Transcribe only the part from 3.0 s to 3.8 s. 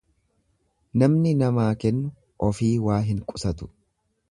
hin qusatu.